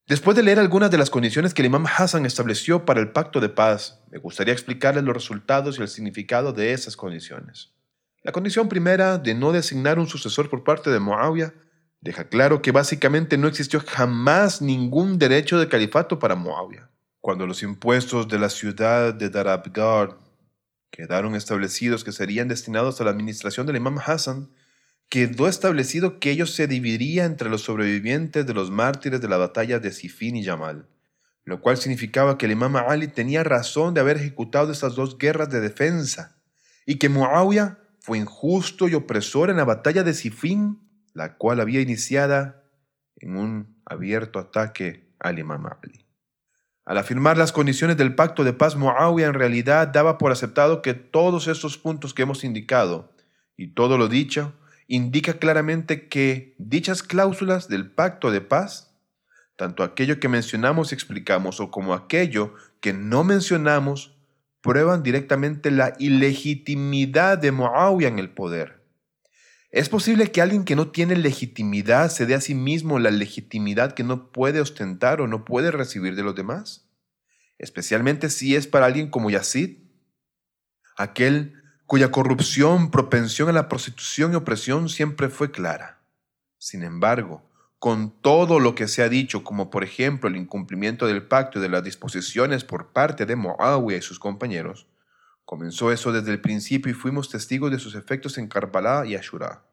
Después 0.07 0.35
de 0.35 0.41
leer 0.41 0.57
algunas 0.57 0.89
de 0.89 0.97
las 0.97 1.11
condiciones 1.11 1.53
que 1.53 1.61
el 1.61 1.67
imam 1.67 1.85
Hassan 1.85 2.25
estableció 2.25 2.83
para 2.83 2.99
el 2.99 3.11
pacto 3.11 3.39
de 3.39 3.49
paz, 3.49 4.01
me 4.09 4.17
gustaría 4.17 4.53
explicarles 4.53 5.03
los 5.03 5.13
resultados 5.13 5.77
y 5.77 5.83
el 5.83 5.87
significado 5.87 6.51
de 6.51 6.73
esas 6.73 6.97
condiciones. 6.97 7.75
La 8.23 8.31
condición 8.31 8.67
primera 8.67 9.19
de 9.19 9.35
no 9.35 9.51
designar 9.51 9.99
un 9.99 10.07
sucesor 10.07 10.49
por 10.49 10.63
parte 10.63 10.89
de 10.89 10.99
Muawiyah 10.99 11.53
deja 11.99 12.27
claro 12.27 12.63
que 12.63 12.71
básicamente 12.71 13.37
no 13.37 13.47
existió 13.47 13.83
jamás 13.85 14.63
ningún 14.63 15.19
derecho 15.19 15.59
de 15.59 15.67
califato 15.67 16.17
para 16.17 16.33
Muawiyah. 16.33 16.89
Cuando 17.19 17.45
los 17.45 17.61
impuestos 17.61 18.27
de 18.27 18.39
la 18.39 18.49
ciudad 18.49 19.13
de 19.13 19.29
Darabgard 19.29 20.30
quedaron 20.91 21.35
establecidos 21.35 22.03
que 22.03 22.11
serían 22.11 22.47
destinados 22.47 23.01
a 23.01 23.05
la 23.05 23.11
administración 23.11 23.65
del 23.65 23.77
imam 23.77 23.97
Hassan, 23.97 24.49
quedó 25.09 25.47
establecido 25.47 26.19
que 26.19 26.31
ellos 26.31 26.53
se 26.53 26.67
dividiría 26.67 27.25
entre 27.25 27.49
los 27.49 27.63
sobrevivientes 27.63 28.45
de 28.45 28.53
los 28.53 28.69
mártires 28.69 29.21
de 29.21 29.27
la 29.27 29.37
batalla 29.37 29.79
de 29.79 29.91
Sifin 29.91 30.35
y 30.35 30.43
Yamal, 30.43 30.87
lo 31.43 31.61
cual 31.61 31.77
significaba 31.77 32.37
que 32.37 32.45
el 32.45 32.51
imam 32.51 32.75
Ali 32.75 33.07
tenía 33.07 33.43
razón 33.43 33.93
de 33.93 34.01
haber 34.01 34.17
ejecutado 34.17 34.71
estas 34.71 34.95
dos 34.95 35.17
guerras 35.17 35.49
de 35.49 35.61
defensa, 35.61 36.37
y 36.85 36.95
que 36.95 37.09
Muawiyah 37.09 37.79
fue 37.99 38.17
injusto 38.17 38.87
y 38.87 38.95
opresor 38.95 39.49
en 39.49 39.57
la 39.57 39.65
batalla 39.65 40.03
de 40.03 40.13
Sifin, 40.13 40.79
la 41.13 41.37
cual 41.37 41.59
había 41.59 41.81
iniciada 41.81 42.63
en 43.17 43.37
un 43.37 43.81
abierto 43.85 44.39
ataque 44.39 45.13
al 45.19 45.39
imam 45.39 45.65
Ali. 45.65 46.05
Al 46.85 46.97
afirmar 46.97 47.37
las 47.37 47.51
condiciones 47.51 47.97
del 47.97 48.15
pacto 48.15 48.43
de 48.43 48.53
paz, 48.53 48.75
Muawiyah 48.75 49.27
en 49.27 49.33
realidad 49.35 49.87
daba 49.87 50.17
por 50.17 50.31
aceptado 50.31 50.81
que 50.81 50.93
todos 50.93 51.47
estos 51.47 51.77
puntos 51.77 52.13
que 52.13 52.23
hemos 52.23 52.43
indicado 52.43 53.13
y 53.55 53.73
todo 53.73 53.97
lo 53.97 54.07
dicho 54.07 54.53
indica 54.87 55.35
claramente 55.35 56.09
que 56.09 56.55
dichas 56.57 57.03
cláusulas 57.03 57.69
del 57.69 57.91
pacto 57.91 58.31
de 58.31 58.41
paz, 58.41 58.93
tanto 59.55 59.83
aquello 59.83 60.19
que 60.19 60.27
mencionamos 60.27 60.91
y 60.91 60.95
explicamos 60.95 61.59
o 61.59 61.69
como 61.69 61.93
aquello 61.93 62.55
que 62.81 62.93
no 62.93 63.23
mencionamos, 63.23 64.17
prueban 64.61 65.03
directamente 65.03 65.69
la 65.69 65.93
ilegitimidad 65.99 67.37
de 67.37 67.51
Muawiyah 67.51 68.09
en 68.09 68.19
el 68.19 68.31
poder. 68.31 68.80
¿Es 69.71 69.87
posible 69.87 70.31
que 70.31 70.41
alguien 70.41 70.65
que 70.65 70.75
no 70.75 70.91
tiene 70.91 71.15
legitimidad 71.15 72.09
se 72.11 72.25
dé 72.25 72.35
a 72.35 72.41
sí 72.41 72.53
mismo 72.53 72.99
la 72.99 73.09
legitimidad 73.09 73.93
que 73.93 74.03
no 74.03 74.29
puede 74.33 74.59
ostentar 74.59 75.21
o 75.21 75.27
no 75.27 75.45
puede 75.45 75.71
recibir 75.71 76.15
de 76.15 76.23
los 76.23 76.35
demás? 76.35 76.89
Especialmente 77.57 78.29
si 78.29 78.55
es 78.57 78.67
para 78.67 78.85
alguien 78.85 79.09
como 79.09 79.29
Yazid, 79.29 79.77
aquel 80.97 81.63
cuya 81.85 82.11
corrupción, 82.11 82.91
propensión 82.91 83.47
a 83.47 83.53
la 83.53 83.69
prostitución 83.69 84.33
y 84.33 84.35
opresión 84.35 84.89
siempre 84.89 85.29
fue 85.29 85.51
clara. 85.51 86.01
Sin 86.57 86.83
embargo, 86.83 87.49
con 87.79 88.11
todo 88.21 88.59
lo 88.59 88.75
que 88.75 88.89
se 88.89 89.03
ha 89.03 89.09
dicho, 89.09 89.45
como 89.45 89.69
por 89.69 89.85
ejemplo 89.85 90.29
el 90.29 90.35
incumplimiento 90.35 91.07
del 91.07 91.23
pacto 91.23 91.59
y 91.59 91.61
de 91.61 91.69
las 91.69 91.83
disposiciones 91.83 92.65
por 92.65 92.91
parte 92.91 93.25
de 93.25 93.37
Muawiyah 93.37 93.99
y 93.99 94.01
sus 94.01 94.19
compañeros, 94.19 94.87
comenzó 95.45 95.91
eso 95.91 96.11
desde 96.11 96.31
el 96.31 96.41
principio 96.41 96.91
y 96.91 96.95
fuimos 96.95 97.29
testigos 97.29 97.71
de 97.71 97.79
sus 97.79 97.95
efectos 97.95 98.37
en 98.37 98.47
Karbala 98.47 99.05
y 99.05 99.15
Ashura. 99.15 99.65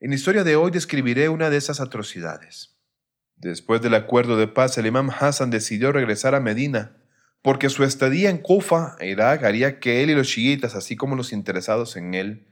En 0.00 0.10
la 0.10 0.16
historia 0.16 0.44
de 0.44 0.56
hoy 0.56 0.70
describiré 0.70 1.28
una 1.28 1.50
de 1.50 1.56
esas 1.56 1.80
atrocidades. 1.80 2.76
Después 3.36 3.82
del 3.82 3.94
acuerdo 3.94 4.36
de 4.36 4.48
paz, 4.48 4.78
el 4.78 4.86
imam 4.86 5.10
Hassan 5.10 5.50
decidió 5.50 5.92
regresar 5.92 6.34
a 6.34 6.40
Medina, 6.40 6.96
porque 7.42 7.68
su 7.68 7.84
estadía 7.84 8.30
en 8.30 8.38
Kufa, 8.38 8.96
Irak, 9.00 9.44
haría 9.44 9.80
que 9.80 10.02
él 10.02 10.10
y 10.10 10.14
los 10.14 10.28
chiitas, 10.28 10.74
así 10.74 10.96
como 10.96 11.16
los 11.16 11.32
interesados 11.32 11.96
en 11.96 12.14
él, 12.14 12.46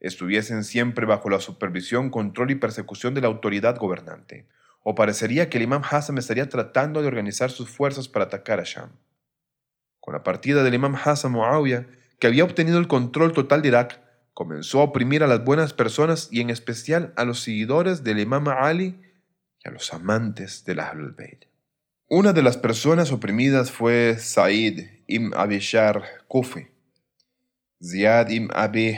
estuviesen 0.00 0.64
siempre 0.64 1.06
bajo 1.06 1.28
la 1.28 1.40
supervisión, 1.40 2.10
control 2.10 2.52
y 2.52 2.54
persecución 2.54 3.14
de 3.14 3.20
la 3.20 3.26
autoridad 3.26 3.76
gobernante, 3.76 4.46
o 4.82 4.94
parecería 4.94 5.50
que 5.50 5.58
el 5.58 5.64
imam 5.64 5.82
Hassan 5.88 6.18
estaría 6.18 6.48
tratando 6.48 7.02
de 7.02 7.08
organizar 7.08 7.50
sus 7.50 7.68
fuerzas 7.68 8.08
para 8.08 8.26
atacar 8.26 8.60
a 8.60 8.64
Sham. 8.64 8.90
Con 10.08 10.14
la 10.14 10.24
partida 10.24 10.62
del 10.62 10.72
imam 10.72 10.94
Hassan 10.94 11.32
Muawiyah, 11.32 11.84
que 12.18 12.28
había 12.28 12.42
obtenido 12.42 12.78
el 12.78 12.88
control 12.88 13.34
total 13.34 13.60
de 13.60 13.68
Irak, 13.68 14.00
comenzó 14.32 14.80
a 14.80 14.84
oprimir 14.84 15.22
a 15.22 15.26
las 15.26 15.44
buenas 15.44 15.74
personas 15.74 16.28
y 16.32 16.40
en 16.40 16.48
especial 16.48 17.12
a 17.16 17.26
los 17.26 17.40
seguidores 17.40 18.04
del 18.04 18.18
imam 18.18 18.48
Ali 18.48 18.98
y 19.62 19.68
a 19.68 19.70
los 19.70 19.92
amantes 19.92 20.64
del 20.64 20.80
Ahlul 20.80 21.12
Bayt. 21.12 21.44
Una 22.08 22.32
de 22.32 22.40
las 22.40 22.56
personas 22.56 23.12
oprimidas 23.12 23.70
fue 23.70 24.16
Said 24.18 24.80
ibn 25.08 25.34
Abi 25.36 25.58
Shar 25.58 26.02
Kufi. 26.26 26.68
Ziyad 27.84 28.30
ibn 28.30 28.48
Abi 28.54 28.96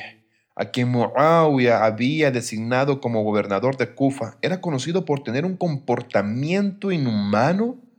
a 0.55 0.67
quien 0.67 0.91
Muawiyah 0.91 1.87
había 1.87 2.31
designado 2.31 3.01
como 3.01 3.25
gobernador 3.25 3.77
de 3.77 3.97
Kufa, 3.97 4.39
era 4.43 4.61
conocido 4.61 5.05
por 5.05 5.25
tener 5.25 5.45
un 5.45 5.57
comportamiento 5.57 6.93
inhumano 6.93 7.90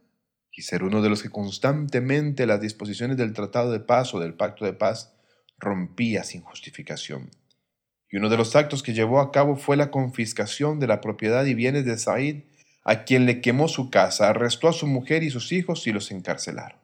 y 0.51 0.63
ser 0.63 0.83
uno 0.83 1.01
de 1.01 1.09
los 1.09 1.23
que 1.23 1.29
constantemente 1.29 2.45
las 2.45 2.61
disposiciones 2.61 3.17
del 3.17 3.33
Tratado 3.33 3.71
de 3.71 3.79
Paz 3.79 4.13
o 4.13 4.19
del 4.19 4.33
Pacto 4.33 4.65
de 4.65 4.73
Paz 4.73 5.13
rompía 5.57 6.23
sin 6.23 6.41
justificación. 6.41 7.29
Y 8.09 8.17
uno 8.17 8.29
de 8.29 8.37
los 8.37 8.55
actos 8.55 8.83
que 8.83 8.93
llevó 8.93 9.21
a 9.21 9.31
cabo 9.31 9.55
fue 9.55 9.77
la 9.77 9.89
confiscación 9.89 10.79
de 10.79 10.87
la 10.87 10.99
propiedad 10.99 11.45
y 11.45 11.53
bienes 11.53 11.85
de 11.85 11.97
Said, 11.97 12.43
a 12.83 13.03
quien 13.03 13.25
le 13.25 13.41
quemó 13.41 13.67
su 13.67 13.89
casa, 13.89 14.29
arrestó 14.29 14.67
a 14.67 14.73
su 14.73 14.87
mujer 14.87 15.23
y 15.23 15.29
sus 15.29 15.51
hijos 15.51 15.87
y 15.87 15.93
los 15.93 16.11
encarcelaron. 16.11 16.79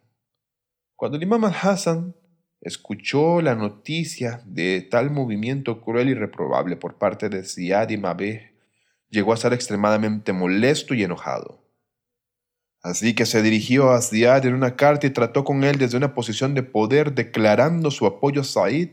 Cuando 0.95 1.17
el 1.17 1.23
imam 1.23 1.43
al-Hassan 1.43 2.15
escuchó 2.61 3.41
la 3.41 3.55
noticia 3.55 4.41
de 4.45 4.81
tal 4.81 5.11
movimiento 5.11 5.81
cruel 5.81 6.09
y 6.09 6.13
reprobable 6.13 6.77
por 6.77 6.97
parte 6.97 7.29
de 7.29 7.43
Ziad 7.43 7.89
y 7.89 7.97
Mabé, 7.97 8.53
llegó 9.09 9.31
a 9.31 9.35
estar 9.35 9.53
extremadamente 9.53 10.33
molesto 10.33 10.93
y 10.93 11.03
enojado. 11.03 11.66
Así 12.87 13.13
que 13.13 13.25
se 13.25 13.41
dirigió 13.41 13.91
a 13.91 14.01
Ziad 14.01 14.45
en 14.45 14.53
una 14.53 14.77
carta 14.77 15.05
y 15.05 15.09
trató 15.09 15.43
con 15.43 15.65
él 15.65 15.77
desde 15.77 15.97
una 15.97 16.13
posición 16.13 16.53
de 16.53 16.63
poder, 16.63 17.13
declarando 17.13 17.91
su 17.91 18.05
apoyo 18.05 18.39
a 18.39 18.43
Said 18.45 18.91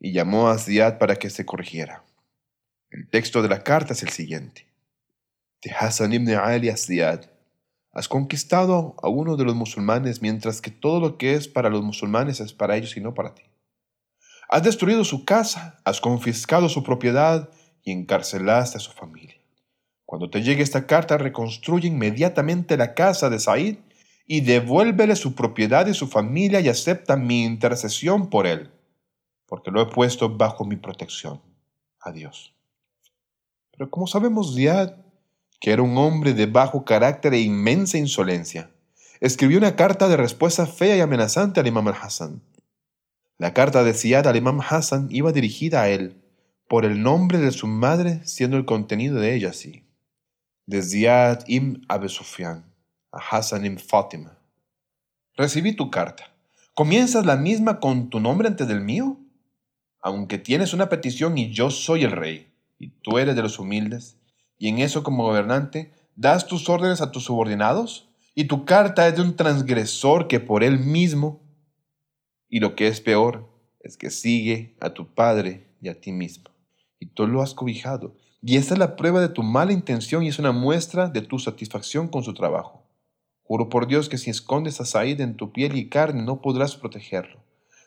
y 0.00 0.12
llamó 0.12 0.48
a 0.48 0.56
Ziad 0.56 0.96
para 0.96 1.16
que 1.16 1.28
se 1.28 1.44
corrigiera. 1.44 2.04
El 2.88 3.06
texto 3.10 3.42
de 3.42 3.50
la 3.50 3.62
carta 3.62 3.92
es 3.92 4.02
el 4.02 4.08
siguiente. 4.08 4.66
De 5.62 5.70
Hassan 5.72 6.14
ibn 6.14 6.30
Ali 6.30 6.70
a 6.70 6.76
Ziad. 6.78 7.26
Has 7.92 8.08
conquistado 8.08 8.96
a 9.02 9.10
uno 9.10 9.36
de 9.36 9.44
los 9.44 9.54
musulmanes 9.54 10.22
mientras 10.22 10.62
que 10.62 10.70
todo 10.70 10.98
lo 10.98 11.18
que 11.18 11.34
es 11.34 11.46
para 11.46 11.68
los 11.68 11.82
musulmanes 11.82 12.40
es 12.40 12.54
para 12.54 12.78
ellos 12.78 12.96
y 12.96 13.02
no 13.02 13.12
para 13.12 13.34
ti. 13.34 13.42
Has 14.48 14.62
destruido 14.62 15.04
su 15.04 15.26
casa, 15.26 15.82
has 15.84 16.00
confiscado 16.00 16.70
su 16.70 16.82
propiedad 16.82 17.50
y 17.82 17.92
encarcelaste 17.92 18.78
a 18.78 18.80
su 18.80 18.92
familia. 18.92 19.33
Cuando 20.06 20.30
te 20.30 20.42
llegue 20.42 20.62
esta 20.62 20.86
carta, 20.86 21.18
reconstruye 21.18 21.88
inmediatamente 21.88 22.76
la 22.76 22.94
casa 22.94 23.30
de 23.30 23.38
Said 23.38 23.76
y 24.26 24.40
devuélvele 24.42 25.16
su 25.16 25.34
propiedad 25.34 25.86
y 25.86 25.94
su 25.94 26.06
familia 26.06 26.60
y 26.60 26.68
acepta 26.68 27.16
mi 27.16 27.44
intercesión 27.44 28.30
por 28.30 28.46
él, 28.46 28.70
porque 29.46 29.70
lo 29.70 29.80
he 29.82 29.86
puesto 29.86 30.28
bajo 30.28 30.64
mi 30.64 30.76
protección. 30.76 31.40
Adiós. 32.00 32.54
Pero 33.70 33.90
como 33.90 34.06
sabemos, 34.06 34.54
Ziad 34.54 35.04
que 35.64 35.72
era 35.72 35.80
un 35.80 35.96
hombre 35.96 36.34
de 36.34 36.44
bajo 36.44 36.84
carácter 36.84 37.32
e 37.32 37.40
inmensa 37.40 37.96
insolencia, 37.96 38.70
escribió 39.20 39.56
una 39.56 39.76
carta 39.76 40.08
de 40.08 40.18
respuesta 40.18 40.66
fea 40.66 40.94
y 40.94 41.00
amenazante 41.00 41.58
al 41.58 41.66
imam 41.66 41.88
al-Hassan. 41.88 42.42
La 43.38 43.54
carta 43.54 43.82
de 43.82 43.94
Ziyad 43.94 44.26
al 44.26 44.36
imam 44.36 44.60
Hassan 44.60 45.08
iba 45.10 45.32
dirigida 45.32 45.80
a 45.80 45.88
él, 45.88 46.20
por 46.68 46.84
el 46.84 47.02
nombre 47.02 47.38
de 47.38 47.50
su 47.50 47.66
madre, 47.66 48.20
siendo 48.26 48.58
el 48.58 48.66
contenido 48.66 49.18
de 49.18 49.34
ella 49.34 49.48
así. 49.48 49.83
De 50.66 50.80
ibn 51.46 51.86
a 51.88 51.98
Hassan 53.30 53.66
ibn 53.66 53.78
Fatima. 53.78 54.38
Recibí 55.36 55.76
tu 55.76 55.90
carta. 55.90 56.32
¿Comienzas 56.72 57.26
la 57.26 57.36
misma 57.36 57.80
con 57.80 58.08
tu 58.08 58.18
nombre 58.18 58.48
antes 58.48 58.66
del 58.66 58.80
mío? 58.80 59.18
Aunque 60.00 60.38
tienes 60.38 60.72
una 60.72 60.88
petición 60.88 61.36
y 61.36 61.52
yo 61.52 61.70
soy 61.70 62.04
el 62.04 62.12
rey, 62.12 62.52
y 62.78 62.88
tú 62.88 63.18
eres 63.18 63.36
de 63.36 63.42
los 63.42 63.58
humildes, 63.58 64.16
y 64.58 64.68
en 64.68 64.78
eso 64.78 65.02
como 65.02 65.24
gobernante 65.24 65.92
das 66.16 66.46
tus 66.46 66.68
órdenes 66.68 67.00
a 67.00 67.10
tus 67.10 67.24
subordinados 67.24 68.08
y 68.34 68.44
tu 68.44 68.64
carta 68.64 69.06
es 69.06 69.16
de 69.16 69.22
un 69.22 69.36
transgresor 69.36 70.28
que 70.28 70.40
por 70.40 70.64
él 70.64 70.78
mismo, 70.78 71.40
y 72.48 72.60
lo 72.60 72.74
que 72.74 72.88
es 72.88 73.00
peor, 73.00 73.48
es 73.80 73.96
que 73.96 74.10
sigue 74.10 74.76
a 74.80 74.90
tu 74.90 75.06
padre 75.14 75.66
y 75.80 75.88
a 75.88 76.00
ti 76.00 76.10
mismo. 76.10 76.46
Y 76.98 77.06
tú 77.06 77.26
lo 77.26 77.42
has 77.42 77.54
cobijado. 77.54 78.16
Y 78.46 78.58
esta 78.58 78.74
es 78.74 78.78
la 78.78 78.94
prueba 78.96 79.22
de 79.22 79.30
tu 79.30 79.42
mala 79.42 79.72
intención 79.72 80.22
y 80.22 80.28
es 80.28 80.38
una 80.38 80.52
muestra 80.52 81.08
de 81.08 81.22
tu 81.22 81.38
satisfacción 81.38 82.08
con 82.08 82.22
su 82.22 82.34
trabajo. 82.34 82.82
Juro 83.42 83.70
por 83.70 83.86
Dios 83.86 84.10
que 84.10 84.18
si 84.18 84.28
escondes 84.28 84.82
a 84.82 84.84
Said 84.84 85.22
en 85.22 85.36
tu 85.36 85.50
piel 85.50 85.76
y 85.76 85.88
carne 85.88 86.22
no 86.22 86.42
podrás 86.42 86.76
protegerlo. 86.76 87.40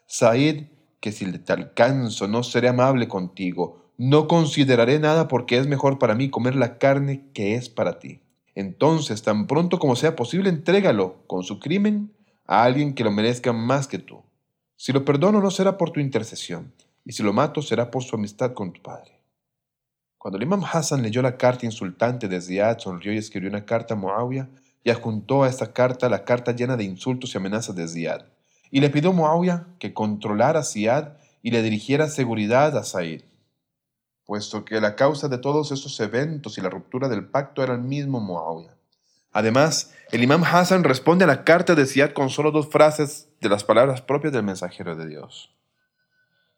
Said, 0.07 0.65
que 0.99 1.11
si 1.11 1.31
te 1.31 1.53
alcanzo 1.53 2.27
no 2.27 2.41
seré 2.41 2.69
amable 2.69 3.07
contigo, 3.07 3.85
no 3.97 4.27
consideraré 4.27 4.97
nada 4.97 5.27
porque 5.27 5.59
es 5.59 5.67
mejor 5.67 5.99
para 5.99 6.15
mí 6.15 6.31
comer 6.31 6.55
la 6.55 6.79
carne 6.79 7.25
que 7.35 7.53
es 7.53 7.69
para 7.69 7.99
ti. 7.99 8.21
Entonces, 8.55 9.21
tan 9.21 9.45
pronto 9.45 9.77
como 9.77 9.95
sea 9.95 10.15
posible, 10.15 10.49
entrégalo 10.49 11.17
con 11.27 11.43
su 11.43 11.59
crimen 11.59 12.11
a 12.47 12.63
alguien 12.63 12.95
que 12.95 13.03
lo 13.03 13.11
merezca 13.11 13.53
más 13.53 13.87
que 13.87 13.99
tú. 13.99 14.23
Si 14.75 14.91
lo 14.91 15.05
perdono 15.05 15.39
no 15.39 15.51
será 15.51 15.77
por 15.77 15.91
tu 15.91 15.99
intercesión, 15.99 16.73
y 17.05 17.11
si 17.11 17.21
lo 17.21 17.31
mato 17.31 17.61
será 17.61 17.91
por 17.91 18.03
su 18.03 18.15
amistad 18.15 18.53
con 18.53 18.73
tu 18.73 18.81
padre. 18.81 19.16
Cuando 20.17 20.37
el 20.37 20.43
imam 20.43 20.63
Hassan 20.63 21.01
leyó 21.01 21.21
la 21.21 21.37
carta 21.37 21.65
insultante 21.65 22.27
de 22.27 22.41
Ziad, 22.41 22.79
sonrió 22.79 23.13
y 23.13 23.17
escribió 23.17 23.49
una 23.49 23.65
carta 23.65 23.93
a 23.93 23.97
Muawiyah 23.97 24.49
y 24.83 24.89
adjuntó 24.89 25.43
a 25.43 25.49
esta 25.49 25.73
carta 25.73 26.09
la 26.09 26.25
carta 26.25 26.53
llena 26.53 26.77
de 26.77 26.83
insultos 26.83 27.33
y 27.33 27.37
amenazas 27.37 27.75
de 27.75 27.87
Ziad. 27.87 28.25
Y 28.71 28.81
le 28.81 28.89
pidió 28.89 29.11
a 29.11 29.67
que 29.79 29.93
controlara 29.93 30.59
a 30.59 30.63
Ziad 30.63 31.13
y 31.41 31.51
le 31.51 31.61
dirigiera 31.61 32.07
seguridad 32.07 32.75
a 32.77 32.83
Said 32.83 33.21
puesto 34.27 34.65
que 34.65 34.81
la 34.81 34.95
causa 34.95 35.29
de 35.29 35.37
todos 35.37 35.71
estos 35.71 35.97
eventos 36.01 36.57
y 36.57 36.61
la 36.61 36.69
ruptura 36.69 37.07
del 37.07 37.25
pacto 37.25 37.63
era 37.63 37.73
el 37.73 37.81
mismo 37.81 38.19
Muawiyah. 38.19 38.75
Además, 39.31 39.93
el 40.11 40.21
imam 40.21 40.43
Hassan 40.43 40.83
responde 40.83 41.23
a 41.23 41.27
la 41.27 41.45
carta 41.45 41.75
de 41.75 41.85
Ziyad 41.85 42.11
con 42.11 42.29
solo 42.29 42.51
dos 42.51 42.67
frases 42.67 43.29
de 43.39 43.49
las 43.49 43.63
palabras 43.63 44.01
propias 44.01 44.33
del 44.33 44.43
mensajero 44.43 44.95
de 44.95 45.07
Dios. 45.07 45.55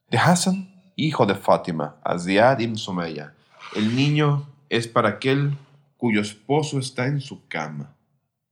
De 0.09 0.17
Hassan, 0.17 0.81
hijo 0.95 1.27
de 1.27 1.35
Fátima, 1.35 1.97
a 2.03 2.17
Ziyad 2.17 2.57
ibn 2.59 2.75
Sumayya, 2.75 3.35
el 3.75 3.95
niño 3.95 4.47
es 4.69 4.87
para 4.87 5.09
aquel 5.09 5.57
cuyo 5.97 6.21
esposo 6.21 6.79
está 6.79 7.07
en 7.07 7.21
su 7.21 7.47
cama, 7.47 7.95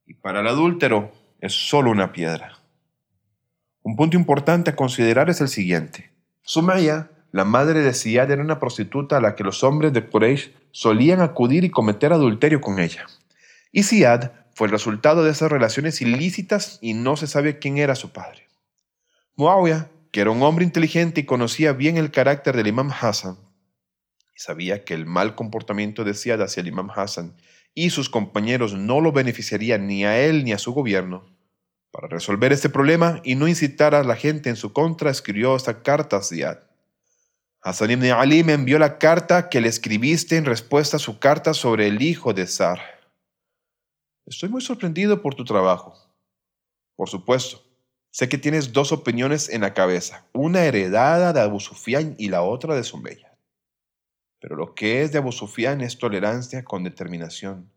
y 0.06 0.14
para 0.14 0.42
el 0.42 0.48
adúltero 0.48 1.12
es 1.40 1.54
solo 1.54 1.92
una 1.92 2.12
piedra. 2.12 2.58
Un 3.82 3.96
punto 3.96 4.18
importante 4.18 4.72
a 4.72 4.76
considerar 4.76 5.30
es 5.30 5.42
el 5.42 5.48
siguiente. 5.48 6.12
Sumayya 6.42 7.10
la 7.32 7.46
madre 7.46 7.82
de 7.82 7.94
Ziyad 7.94 8.32
era 8.32 8.42
una 8.42 8.60
prostituta 8.60 9.18
a 9.18 9.22
la 9.22 9.36
que 9.36 9.44
los 9.44 9.64
hombres 9.64 9.94
de 9.94 10.08
Quraysh 10.08 10.54
solían 10.72 11.22
acudir 11.22 11.64
y 11.64 11.70
cometer 11.70 12.14
adulterio 12.14 12.62
con 12.62 12.80
ella. 12.80 13.06
Y 13.72 13.84
Ziyad 13.84 14.32
fue 14.54 14.68
el 14.68 14.72
resultado 14.72 15.24
de 15.24 15.32
esas 15.32 15.52
relaciones 15.52 16.02
ilícitas 16.02 16.80
y 16.82 16.94
no 16.94 17.16
se 17.16 17.28
sabe 17.28 17.60
quién 17.60 17.78
era 17.78 17.96
su 17.96 18.12
padre. 18.12 18.48
Muawiyah, 19.36 19.90
que 20.12 20.22
era 20.22 20.32
un 20.32 20.42
hombre 20.42 20.66
inteligente 20.66 21.22
y 21.22 21.26
conocía 21.26 21.74
bien 21.74 21.98
el 21.98 22.12
carácter 22.12 22.56
del 22.56 22.68
imam 22.68 22.92
Hassan, 22.92 23.38
y 24.38 24.40
sabía 24.40 24.86
que 24.86 24.94
el 24.94 25.08
mal 25.08 25.34
comportamiento 25.34 26.04
de 26.04 26.14
Ziyad 26.14 26.44
hacia 26.44 26.62
el 26.62 26.68
imam 26.68 26.92
Hassan 26.96 27.36
y 27.74 27.90
sus 27.90 28.08
compañeros 28.08 28.76
no 28.76 29.02
lo 29.02 29.12
beneficiaría 29.12 29.80
ni 29.80 30.06
a 30.06 30.20
él 30.20 30.44
ni 30.44 30.54
a 30.54 30.60
su 30.60 30.74
gobierno, 30.74 31.26
para 31.92 32.08
resolver 32.08 32.54
este 32.54 32.70
problema 32.70 33.20
y 33.24 33.34
no 33.34 33.48
incitar 33.48 33.96
a 33.96 34.04
la 34.04 34.16
gente 34.16 34.50
en 34.50 34.56
su 34.56 34.74
contra, 34.74 35.10
escribió 35.10 35.56
esta 35.56 35.82
carta 35.82 36.18
a 36.18 36.22
Ziyad. 36.22 36.60
Hassan 37.62 37.90
ibn 37.90 38.12
Ali 38.12 38.44
me 38.44 38.54
envió 38.54 38.78
la 38.78 39.00
carta 39.00 39.50
que 39.50 39.60
le 39.60 39.70
escribiste 39.70 40.38
en 40.38 40.46
respuesta 40.46 40.98
a 40.98 41.00
su 41.00 41.18
carta 41.18 41.56
sobre 41.56 41.88
el 41.88 42.04
hijo 42.04 42.34
de 42.34 42.46
Sar. 42.46 42.80
Estoy 44.28 44.50
muy 44.50 44.62
sorprendido 44.62 45.22
por 45.24 45.34
tu 45.34 45.46
trabajo. 45.46 45.96
Por 46.96 47.10
supuesto, 47.10 47.64
sé 48.12 48.30
que 48.30 48.38
tienes 48.38 48.72
dos 48.72 48.92
opiniones 48.92 49.50
en 49.50 49.62
la 49.62 49.74
cabeza, 49.74 50.28
una 50.34 50.64
heredada 50.66 51.34
de 51.34 51.42
Abu 51.42 51.60
Sufyan 51.60 52.14
y 52.20 52.30
la 52.30 52.44
otra 52.44 52.76
de 52.76 52.84
Sumeya. 52.84 53.37
Pero 54.48 54.56
lo 54.56 54.76
que 54.76 55.02
es 55.02 55.12
de 55.12 55.18
Abu 55.18 55.34
Sufyan 55.34 55.82
es 55.82 55.98
tolerancia 55.98 56.64
con 56.64 56.86
determinación, 56.86 57.70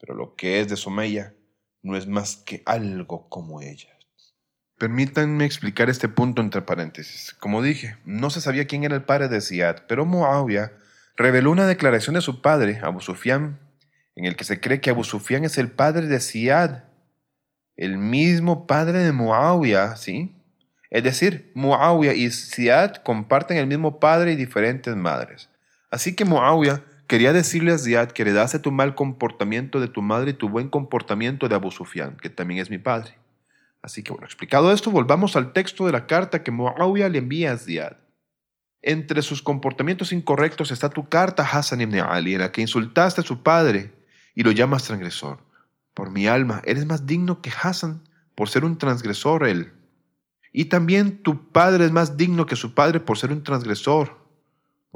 pero 0.00 0.14
lo 0.14 0.34
que 0.34 0.60
es 0.60 0.68
de 0.68 0.78
Someya 0.78 1.34
no 1.82 1.94
es 1.94 2.06
más 2.06 2.36
que 2.36 2.62
algo 2.64 3.28
como 3.28 3.60
ella. 3.60 3.90
Permítanme 4.78 5.44
explicar 5.44 5.90
este 5.90 6.08
punto 6.08 6.40
entre 6.40 6.62
paréntesis. 6.62 7.36
Como 7.38 7.60
dije, 7.60 7.98
no 8.06 8.30
se 8.30 8.40
sabía 8.40 8.66
quién 8.66 8.82
era 8.84 8.94
el 8.94 9.04
padre 9.04 9.28
de 9.28 9.42
Ziad, 9.42 9.82
pero 9.88 10.06
Muawiyah 10.06 10.72
reveló 11.16 11.50
una 11.50 11.66
declaración 11.66 12.14
de 12.14 12.22
su 12.22 12.40
padre, 12.40 12.80
Abu 12.82 13.02
Sufyan, 13.02 13.60
en 14.14 14.24
el 14.24 14.36
que 14.36 14.44
se 14.44 14.58
cree 14.58 14.80
que 14.80 14.88
Abu 14.88 15.04
Sufyan 15.04 15.44
es 15.44 15.58
el 15.58 15.70
padre 15.70 16.06
de 16.06 16.20
Ziad, 16.20 16.84
el 17.76 17.98
mismo 17.98 18.66
padre 18.66 19.00
de 19.00 19.12
Muawiyah, 19.12 19.96
¿sí? 19.96 20.34
Es 20.88 21.04
decir, 21.04 21.52
Muawiyah 21.54 22.14
y 22.14 22.30
Ziad 22.30 23.02
comparten 23.04 23.58
el 23.58 23.66
mismo 23.66 24.00
padre 24.00 24.32
y 24.32 24.36
diferentes 24.36 24.96
madres. 24.96 25.50
Así 25.90 26.14
que 26.14 26.24
Muawiyah 26.24 26.82
quería 27.06 27.32
decirle 27.32 27.72
a 27.72 27.78
Ziad 27.78 28.10
que 28.10 28.22
heredase 28.22 28.58
tu 28.58 28.72
mal 28.72 28.94
comportamiento 28.94 29.80
de 29.80 29.88
tu 29.88 30.02
madre 30.02 30.32
y 30.32 30.34
tu 30.34 30.48
buen 30.48 30.68
comportamiento 30.68 31.48
de 31.48 31.54
Abu 31.54 31.70
Sufyan, 31.70 32.16
que 32.16 32.30
también 32.30 32.60
es 32.60 32.70
mi 32.70 32.78
padre. 32.78 33.14
Así 33.82 34.02
que 34.02 34.12
bueno, 34.12 34.26
explicado 34.26 34.72
esto, 34.72 34.90
volvamos 34.90 35.36
al 35.36 35.52
texto 35.52 35.86
de 35.86 35.92
la 35.92 36.06
carta 36.06 36.42
que 36.42 36.50
Muawiyah 36.50 37.08
le 37.08 37.18
envía 37.18 37.52
a 37.52 37.58
Ziad. 37.58 37.96
Entre 38.82 39.22
sus 39.22 39.42
comportamientos 39.42 40.12
incorrectos 40.12 40.70
está 40.70 40.90
tu 40.90 41.08
carta 41.08 41.42
Hassan 41.42 41.80
ibn 41.80 42.00
Ali, 42.00 42.34
en 42.34 42.40
la 42.40 42.52
que 42.52 42.60
insultaste 42.60 43.20
a 43.20 43.24
su 43.24 43.42
padre 43.42 43.92
y 44.34 44.42
lo 44.42 44.50
llamas 44.52 44.84
transgresor. 44.84 45.38
Por 45.94 46.10
mi 46.10 46.26
alma, 46.26 46.62
eres 46.64 46.84
más 46.86 47.06
digno 47.06 47.40
que 47.40 47.50
Hassan 47.50 48.02
por 48.34 48.48
ser 48.48 48.64
un 48.64 48.76
transgresor 48.78 49.46
él. 49.46 49.72
Y 50.52 50.66
también 50.66 51.22
tu 51.22 51.50
padre 51.50 51.84
es 51.84 51.92
más 51.92 52.16
digno 52.16 52.46
que 52.46 52.54
su 52.54 52.74
padre 52.74 53.00
por 53.00 53.18
ser 53.18 53.32
un 53.32 53.42
transgresor. 53.42 54.25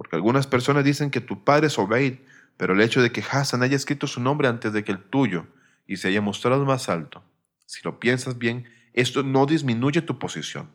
Porque 0.00 0.16
algunas 0.16 0.46
personas 0.46 0.82
dicen 0.82 1.10
que 1.10 1.20
tu 1.20 1.44
padre 1.44 1.66
es 1.66 1.78
Obeid, 1.78 2.20
pero 2.56 2.72
el 2.72 2.80
hecho 2.80 3.02
de 3.02 3.12
que 3.12 3.20
Hassan 3.20 3.62
haya 3.62 3.76
escrito 3.76 4.06
su 4.06 4.18
nombre 4.22 4.48
antes 4.48 4.72
de 4.72 4.82
que 4.82 4.92
el 4.92 5.02
tuyo 5.02 5.44
y 5.86 5.98
se 5.98 6.08
haya 6.08 6.22
mostrado 6.22 6.64
más 6.64 6.88
alto, 6.88 7.22
si 7.66 7.82
lo 7.84 8.00
piensas 8.00 8.38
bien, 8.38 8.66
esto 8.94 9.22
no 9.22 9.44
disminuye 9.44 10.00
tu 10.00 10.18
posición. 10.18 10.70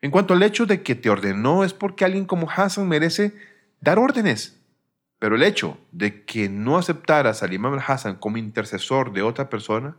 En 0.00 0.10
cuanto 0.10 0.34
al 0.34 0.42
hecho 0.42 0.66
de 0.66 0.82
que 0.82 0.96
te 0.96 1.10
ordenó, 1.10 1.62
es 1.62 1.74
porque 1.74 2.04
alguien 2.04 2.24
como 2.24 2.50
Hassan 2.50 2.88
merece 2.88 3.36
dar 3.80 4.00
órdenes. 4.00 4.60
Pero 5.20 5.36
el 5.36 5.44
hecho 5.44 5.78
de 5.92 6.24
que 6.24 6.48
no 6.48 6.76
aceptaras 6.76 7.44
al 7.44 7.52
imam 7.52 7.78
Hassan 7.78 8.16
como 8.16 8.38
intercesor 8.38 9.12
de 9.12 9.22
otra 9.22 9.48
persona 9.48 9.96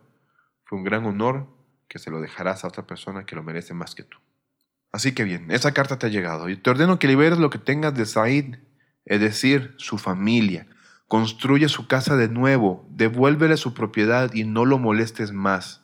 fue 0.65 0.77
un 0.77 0.83
gran 0.83 1.05
honor 1.05 1.47
que 1.87 1.99
se 1.99 2.11
lo 2.11 2.19
dejarás 2.19 2.65
a 2.65 2.67
otra 2.67 2.85
persona 2.85 3.25
que 3.25 3.37
lo 3.37 3.43
merece 3.43 3.73
más 3.73 3.95
que 3.95 4.03
tú. 4.03 4.17
Así 4.91 5.13
que 5.13 5.23
bien, 5.23 5.51
esa 5.51 5.73
carta 5.73 5.99
te 5.99 6.07
ha 6.07 6.09
llegado 6.09 6.49
y 6.49 6.55
te 6.55 6.69
ordeno 6.69 6.99
que 6.99 7.07
liberes 7.07 7.39
lo 7.39 7.49
que 7.49 7.59
tengas 7.59 7.93
de 7.93 8.05
Said, 8.05 8.55
es 9.05 9.19
decir, 9.19 9.75
su 9.77 9.97
familia. 9.97 10.67
Construye 11.07 11.69
su 11.69 11.87
casa 11.87 12.15
de 12.15 12.27
nuevo, 12.27 12.87
devuélvele 12.91 13.57
su 13.57 13.73
propiedad 13.73 14.33
y 14.33 14.43
no 14.43 14.65
lo 14.65 14.77
molestes 14.77 15.31
más. 15.31 15.81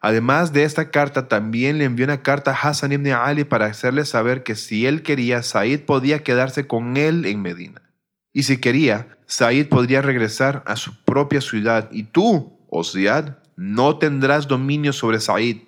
Además 0.00 0.52
de 0.52 0.64
esta 0.64 0.90
carta, 0.90 1.28
también 1.28 1.78
le 1.78 1.84
envió 1.84 2.04
una 2.04 2.22
carta 2.22 2.50
a 2.50 2.54
Hassan 2.54 2.92
ibn 2.92 3.06
Ali 3.12 3.44
para 3.44 3.66
hacerle 3.66 4.04
saber 4.04 4.42
que 4.42 4.56
si 4.56 4.84
él 4.84 5.02
quería, 5.02 5.42
Said 5.42 5.82
podía 5.82 6.24
quedarse 6.24 6.66
con 6.66 6.96
él 6.96 7.24
en 7.24 7.40
Medina. 7.40 7.82
Y 8.32 8.42
si 8.42 8.56
quería, 8.58 9.16
Said 9.26 9.68
podría 9.68 10.02
regresar 10.02 10.64
a 10.66 10.74
su 10.76 11.04
propia 11.04 11.40
ciudad 11.40 11.88
y 11.92 12.02
tú, 12.02 12.58
Osiad, 12.68 13.36
no 13.56 13.98
tendrás 13.98 14.48
dominio 14.48 14.92
sobre 14.92 15.20
Said. 15.20 15.58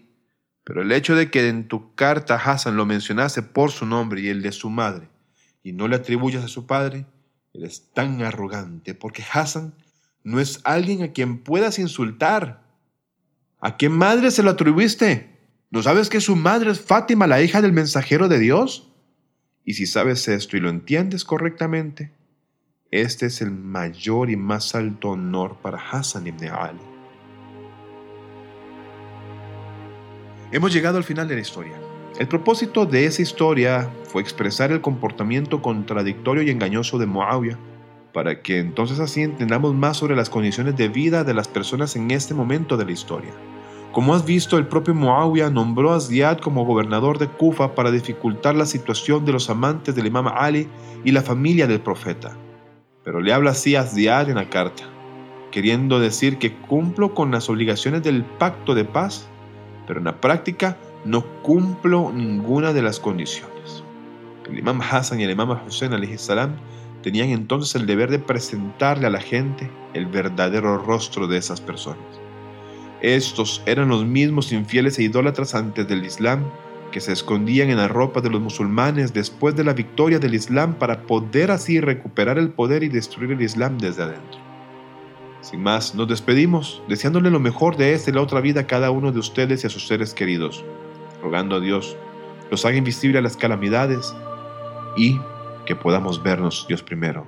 Pero 0.64 0.82
el 0.82 0.92
hecho 0.92 1.14
de 1.14 1.30
que 1.30 1.48
en 1.48 1.68
tu 1.68 1.94
carta 1.94 2.36
Hassan 2.36 2.76
lo 2.76 2.86
mencionase 2.86 3.42
por 3.42 3.70
su 3.70 3.84
nombre 3.84 4.22
y 4.22 4.28
el 4.28 4.42
de 4.42 4.52
su 4.52 4.70
madre, 4.70 5.08
y 5.62 5.72
no 5.72 5.88
le 5.88 5.96
atribuyas 5.96 6.44
a 6.44 6.48
su 6.48 6.66
padre, 6.66 7.06
eres 7.52 7.92
tan 7.92 8.22
arrogante, 8.22 8.94
porque 8.94 9.22
Hassan 9.30 9.74
no 10.22 10.40
es 10.40 10.60
alguien 10.64 11.02
a 11.02 11.12
quien 11.12 11.38
puedas 11.38 11.78
insultar. 11.78 12.64
¿A 13.60 13.76
qué 13.76 13.88
madre 13.88 14.30
se 14.30 14.42
lo 14.42 14.50
atribuiste? 14.50 15.38
¿No 15.70 15.82
sabes 15.82 16.08
que 16.08 16.20
su 16.20 16.34
madre 16.34 16.70
es 16.70 16.80
Fátima, 16.80 17.26
la 17.26 17.42
hija 17.42 17.60
del 17.60 17.72
mensajero 17.72 18.28
de 18.28 18.38
Dios? 18.38 18.90
Y 19.64 19.74
si 19.74 19.86
sabes 19.86 20.28
esto 20.28 20.56
y 20.56 20.60
lo 20.60 20.70
entiendes 20.70 21.24
correctamente, 21.24 22.12
este 22.90 23.26
es 23.26 23.40
el 23.40 23.50
mayor 23.50 24.30
y 24.30 24.36
más 24.36 24.74
alto 24.74 25.10
honor 25.10 25.58
para 25.60 25.78
Hassan 25.78 26.26
ibn 26.26 26.48
Ali. 26.48 26.93
Hemos 30.54 30.72
llegado 30.72 30.98
al 30.98 31.02
final 31.02 31.26
de 31.26 31.34
la 31.34 31.40
historia. 31.40 31.72
El 32.16 32.28
propósito 32.28 32.86
de 32.86 33.06
esa 33.06 33.22
historia 33.22 33.90
fue 34.04 34.22
expresar 34.22 34.70
el 34.70 34.80
comportamiento 34.80 35.60
contradictorio 35.60 36.44
y 36.44 36.50
engañoso 36.50 36.96
de 36.96 37.06
Muawiyah 37.06 37.58
para 38.12 38.40
que 38.40 38.60
entonces 38.60 39.00
así 39.00 39.22
entendamos 39.22 39.74
más 39.74 39.96
sobre 39.96 40.14
las 40.14 40.30
condiciones 40.30 40.76
de 40.76 40.86
vida 40.86 41.24
de 41.24 41.34
las 41.34 41.48
personas 41.48 41.96
en 41.96 42.12
este 42.12 42.34
momento 42.34 42.76
de 42.76 42.84
la 42.84 42.92
historia. 42.92 43.32
Como 43.90 44.14
has 44.14 44.24
visto, 44.24 44.56
el 44.56 44.68
propio 44.68 44.94
Muawiyah 44.94 45.50
nombró 45.50 45.92
a 45.92 46.00
Ziyad 46.00 46.38
como 46.38 46.64
gobernador 46.64 47.18
de 47.18 47.26
Kufa 47.26 47.74
para 47.74 47.90
dificultar 47.90 48.54
la 48.54 48.66
situación 48.66 49.24
de 49.24 49.32
los 49.32 49.50
amantes 49.50 49.96
del 49.96 50.06
imam 50.06 50.28
Ali 50.28 50.68
y 51.02 51.10
la 51.10 51.22
familia 51.22 51.66
del 51.66 51.80
profeta. 51.80 52.36
Pero 53.02 53.20
le 53.20 53.32
habla 53.32 53.50
así 53.50 53.74
a 53.74 53.82
Ziyad 53.82 54.30
en 54.30 54.36
la 54.36 54.48
carta, 54.50 54.84
queriendo 55.50 55.98
decir 55.98 56.38
que 56.38 56.54
cumplo 56.54 57.12
con 57.12 57.32
las 57.32 57.50
obligaciones 57.50 58.04
del 58.04 58.22
pacto 58.22 58.76
de 58.76 58.84
paz, 58.84 59.28
pero 59.86 59.98
en 59.98 60.04
la 60.04 60.20
práctica 60.20 60.76
no 61.04 61.24
cumplo 61.42 62.12
ninguna 62.12 62.72
de 62.72 62.82
las 62.82 63.00
condiciones. 63.00 63.82
El 64.50 64.58
imam 64.58 64.80
Hassan 64.80 65.20
y 65.20 65.24
el 65.24 65.30
imam 65.30 65.58
Hussein 65.66 66.18
salam 66.18 66.56
tenían 67.02 67.30
entonces 67.30 67.74
el 67.74 67.86
deber 67.86 68.10
de 68.10 68.18
presentarle 68.18 69.06
a 69.06 69.10
la 69.10 69.20
gente 69.20 69.70
el 69.92 70.06
verdadero 70.06 70.78
rostro 70.78 71.26
de 71.26 71.38
esas 71.38 71.60
personas. 71.60 72.02
Estos 73.02 73.62
eran 73.66 73.88
los 73.88 74.06
mismos 74.06 74.52
infieles 74.52 74.98
e 74.98 75.02
idólatras 75.02 75.54
antes 75.54 75.86
del 75.86 76.04
Islam 76.04 76.44
que 76.90 77.00
se 77.00 77.12
escondían 77.12 77.70
en 77.70 77.78
la 77.78 77.88
ropa 77.88 78.20
de 78.20 78.30
los 78.30 78.40
musulmanes 78.40 79.12
después 79.12 79.56
de 79.56 79.64
la 79.64 79.72
victoria 79.72 80.18
del 80.18 80.34
Islam 80.34 80.74
para 80.74 81.02
poder 81.02 81.50
así 81.50 81.80
recuperar 81.80 82.38
el 82.38 82.50
poder 82.50 82.82
y 82.84 82.88
destruir 82.88 83.32
el 83.32 83.42
Islam 83.42 83.78
desde 83.78 84.04
adentro. 84.04 84.43
Sin 85.44 85.62
más, 85.62 85.94
nos 85.94 86.08
despedimos, 86.08 86.82
deseándole 86.88 87.30
lo 87.30 87.38
mejor 87.38 87.76
de 87.76 87.92
esta 87.92 88.08
y 88.10 88.14
la 88.14 88.22
otra 88.22 88.40
vida 88.40 88.62
a 88.62 88.66
cada 88.66 88.90
uno 88.90 89.12
de 89.12 89.18
ustedes 89.18 89.62
y 89.62 89.66
a 89.66 89.70
sus 89.70 89.86
seres 89.86 90.14
queridos, 90.14 90.64
rogando 91.22 91.56
a 91.56 91.60
Dios 91.60 91.98
los 92.50 92.64
haga 92.64 92.78
invisible 92.78 93.18
a 93.18 93.22
las 93.22 93.36
calamidades 93.36 94.16
y 94.96 95.20
que 95.66 95.76
podamos 95.76 96.22
vernos 96.22 96.64
Dios 96.66 96.82
primero 96.82 97.26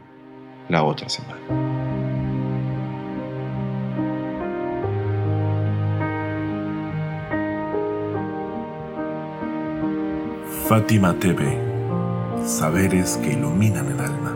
la 0.70 0.83
otra 0.83 1.11
semana. 1.11 1.37
Fátima 10.66 11.12
TV, 11.18 11.59
saberes 12.46 13.18
que 13.18 13.35
iluminan 13.35 13.92
el 13.92 14.00
alma. 14.00 14.36